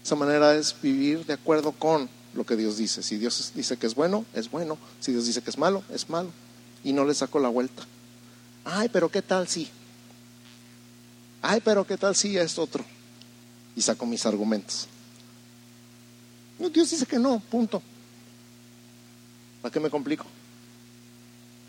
[0.04, 3.02] Esa manera es vivir de acuerdo con lo que Dios dice.
[3.02, 4.76] Si Dios dice que es bueno, es bueno.
[5.00, 6.30] Si Dios dice que es malo, es malo.
[6.82, 7.84] Y no le saco la vuelta.
[8.64, 9.70] Ay, pero ¿qué tal si?
[11.40, 12.84] Ay, pero ¿qué tal si es otro?
[13.76, 14.88] Y saco mis argumentos.
[16.58, 17.82] Dios dice que no, punto.
[19.60, 20.26] ¿Para qué me complico?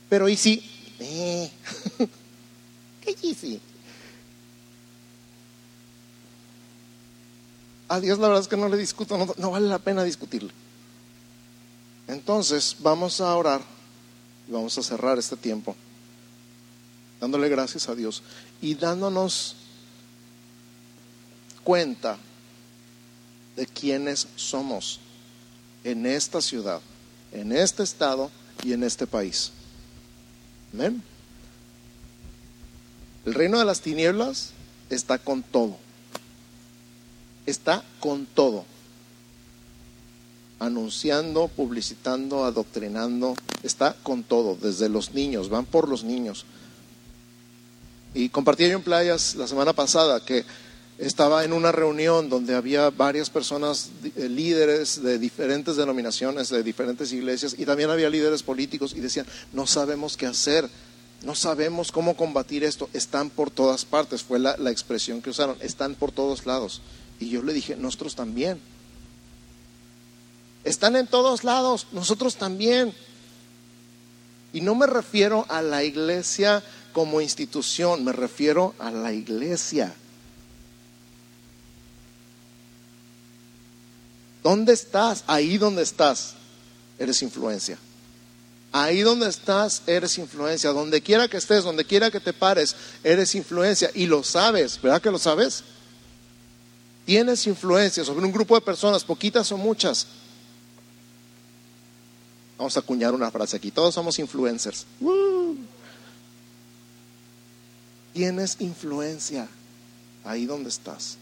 [0.10, 0.64] Pero ¿y si?
[1.00, 1.50] Eh.
[3.02, 3.60] ¿Qué sí?
[7.88, 10.52] A Dios la verdad es que no le discuto, no, vale la pena discutirle.
[12.08, 13.62] Entonces vamos a orar
[14.48, 15.76] y vamos a cerrar este tiempo
[17.20, 18.24] dándole gracias a Dios
[18.62, 19.56] y dándonos
[21.66, 22.18] cuenta
[23.58, 25.02] de quiénes somos
[25.84, 26.80] en esta ciudad,
[27.34, 28.32] en este estado
[28.64, 29.52] y en este país.
[30.74, 31.04] Amén.
[33.26, 34.52] El reino de las tinieblas
[34.90, 35.78] está con todo
[37.46, 38.66] está con todo.
[40.60, 46.46] Anunciando, publicitando, adoctrinando, está con todo, desde los niños, van por los niños.
[48.14, 50.46] Y compartí yo en playas la semana pasada que
[50.98, 57.12] estaba en una reunión donde había varias personas, eh, líderes de diferentes denominaciones, de diferentes
[57.12, 60.70] iglesias, y también había líderes políticos, y decían, no sabemos qué hacer,
[61.24, 65.58] no sabemos cómo combatir esto, están por todas partes, fue la, la expresión que usaron,
[65.60, 66.82] están por todos lados.
[67.20, 68.60] Y yo le dije, nosotros también.
[70.64, 72.94] Están en todos lados, nosotros también.
[74.54, 79.94] Y no me refiero a la iglesia como institución, me refiero a la iglesia.
[84.46, 85.24] ¿Dónde estás?
[85.26, 86.36] Ahí donde estás,
[87.00, 87.80] eres influencia.
[88.72, 90.70] Ahí donde estás, eres influencia.
[90.70, 93.90] Donde quiera que estés, donde quiera que te pares, eres influencia.
[93.96, 95.64] Y lo sabes, ¿verdad que lo sabes?
[97.08, 100.06] tienes influencia sobre un grupo de personas, poquitas o muchas.
[102.60, 104.86] Vamos a acuñar una frase aquí, todos somos influencers.
[108.14, 109.48] Tienes influencia
[110.24, 111.18] ahí donde estás.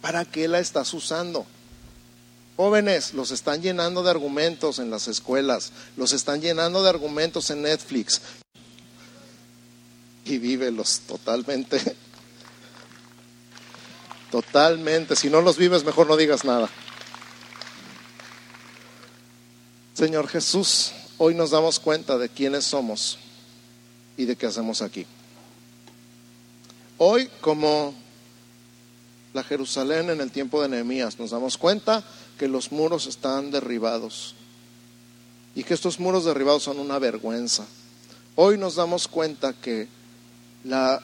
[0.00, 1.44] ¿Para qué la estás usando?
[2.56, 7.62] Jóvenes, los están llenando de argumentos en las escuelas, los están llenando de argumentos en
[7.62, 8.20] Netflix.
[10.24, 11.96] Y vívelos totalmente
[14.30, 15.16] Totalmente.
[15.16, 16.68] Si no los vives, mejor no digas nada.
[19.94, 23.18] Señor Jesús, hoy nos damos cuenta de quiénes somos
[24.16, 25.06] y de qué hacemos aquí.
[26.98, 27.94] Hoy, como
[29.32, 32.04] la Jerusalén en el tiempo de Nehemías, nos damos cuenta
[32.38, 34.34] que los muros están derribados
[35.54, 37.64] y que estos muros derribados son una vergüenza.
[38.34, 39.88] Hoy nos damos cuenta que
[40.64, 41.02] la,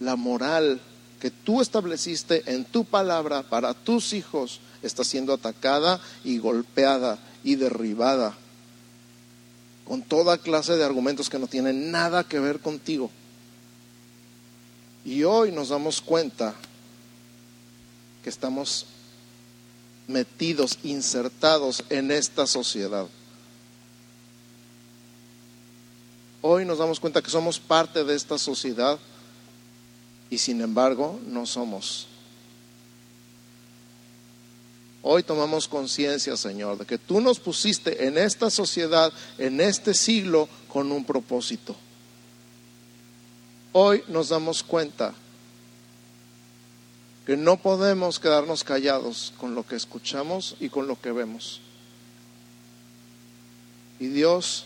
[0.00, 0.80] la moral
[1.20, 7.56] que tú estableciste en tu palabra para tus hijos está siendo atacada y golpeada y
[7.56, 8.34] derribada
[9.86, 13.10] con toda clase de argumentos que no tienen nada que ver contigo.
[15.04, 16.54] Y hoy nos damos cuenta
[18.24, 18.86] que estamos
[20.06, 23.06] metidos, insertados en esta sociedad.
[26.42, 28.98] Hoy nos damos cuenta que somos parte de esta sociedad
[30.30, 32.06] y sin embargo no somos.
[35.02, 40.48] Hoy tomamos conciencia, Señor, de que tú nos pusiste en esta sociedad, en este siglo,
[40.68, 41.76] con un propósito.
[43.72, 45.14] Hoy nos damos cuenta
[47.26, 51.60] que no podemos quedarnos callados con lo que escuchamos y con lo que vemos.
[53.98, 54.64] Y Dios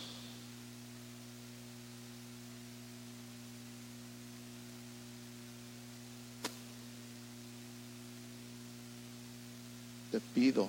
[10.13, 10.69] te pido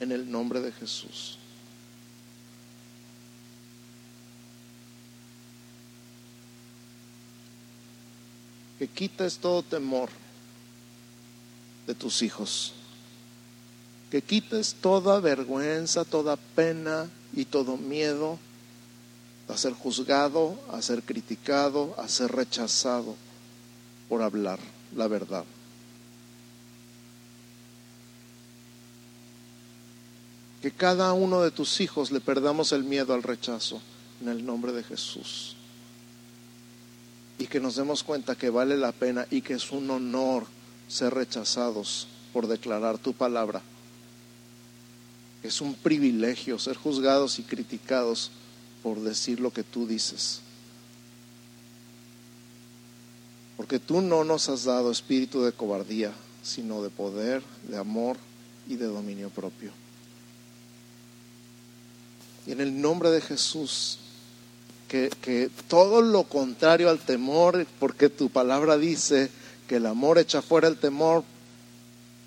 [0.00, 1.39] en el nombre de Jesús.
[8.80, 10.08] Que quites todo temor
[11.86, 12.72] de tus hijos.
[14.10, 18.40] Que quites toda vergüenza, toda pena y todo miedo
[19.48, 23.14] a ser juzgado, a ser criticado, a ser rechazado
[24.08, 24.58] por hablar
[24.96, 25.44] la verdad.
[30.60, 33.80] que cada uno de tus hijos le perdamos el miedo al rechazo
[34.20, 35.56] en el nombre de Jesús.
[37.40, 40.46] Y que nos demos cuenta que vale la pena y que es un honor
[40.88, 43.62] ser rechazados por declarar tu palabra.
[45.42, 48.30] Es un privilegio ser juzgados y criticados
[48.82, 50.42] por decir lo que tú dices.
[53.56, 56.12] Porque tú no nos has dado espíritu de cobardía,
[56.42, 58.18] sino de poder, de amor
[58.68, 59.72] y de dominio propio.
[62.46, 63.98] Y en el nombre de Jesús,
[64.90, 69.30] que, todo lo contrario al temor, porque tu palabra dice
[69.68, 71.22] que el amor echa fuera el temor,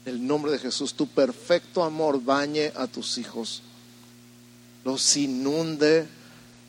[0.05, 3.61] el nombre de Jesús, tu perfecto amor bañe a tus hijos,
[4.85, 6.07] los inunde,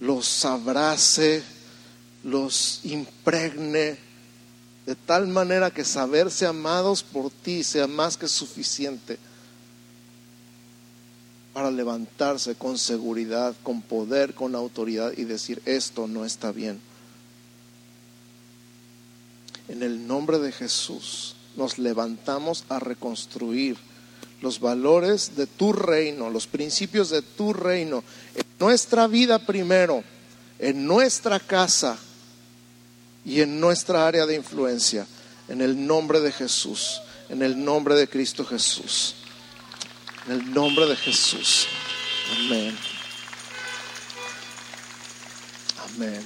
[0.01, 1.43] los abrace,
[2.25, 3.97] los impregne,
[4.87, 9.19] de tal manera que saberse amados por ti sea más que suficiente
[11.55, 16.81] para levantarse con seguridad, con poder, con autoridad y decir, esto no está bien.
[19.69, 23.77] En el nombre de Jesús nos levantamos a reconstruir
[24.43, 28.03] los valores de tu reino, los principios de tu reino,
[28.35, 30.03] en nuestra vida primero,
[30.59, 31.97] en nuestra casa
[33.25, 35.07] y en nuestra área de influencia,
[35.49, 39.15] en el nombre de Jesús, en el nombre de Cristo Jesús,
[40.27, 41.67] en el nombre de Jesús.
[42.39, 42.77] Amén.
[45.95, 46.25] Amén.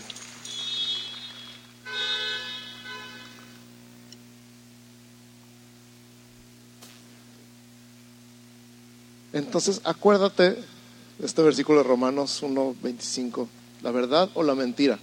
[9.32, 13.46] Entonces, acuérdate de este versículo de Romanos 1.25,
[13.82, 14.98] la verdad o la mentira.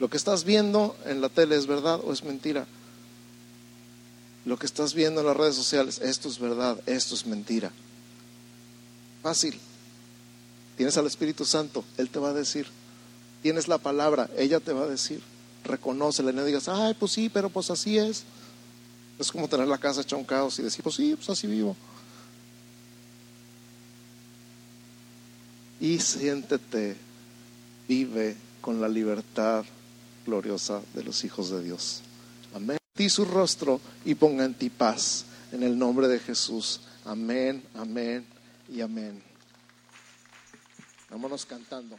[0.00, 2.66] Lo que estás viendo en la tele es verdad o es mentira.
[4.44, 7.72] Lo que estás viendo en las redes sociales, esto es verdad, esto es mentira.
[9.28, 9.60] Fácil.
[10.78, 12.66] Tienes al Espíritu Santo, Él te va a decir.
[13.42, 15.20] Tienes la palabra, ella te va a decir.
[15.64, 18.24] Reconócela, no digas, ay, pues sí, pero pues así es.
[19.18, 21.76] Es como tener la casa hecha un caos y decir, pues sí, pues así vivo.
[25.78, 26.96] y siéntete,
[27.86, 29.62] vive con la libertad
[30.24, 32.00] gloriosa de los hijos de Dios.
[32.54, 32.78] Amén.
[32.94, 35.26] Ti su rostro y ponga en ti paz.
[35.52, 36.80] En el nombre de Jesús.
[37.04, 38.37] Amén, amén
[38.68, 39.22] y amén.
[41.10, 41.98] Vámonos cantando.